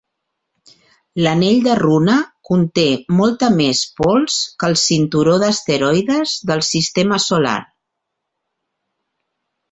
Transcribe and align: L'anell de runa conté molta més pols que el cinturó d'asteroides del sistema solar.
L'anell 1.25 1.57
de 1.65 1.73
runa 1.79 2.13
conté 2.49 2.85
molta 3.19 3.49
més 3.57 3.81
pols 3.99 4.37
que 4.63 4.69
el 4.73 4.77
cinturó 4.83 5.35
d'asteroides 5.43 6.33
del 6.53 6.63
sistema 6.69 7.21
solar. 7.27 7.55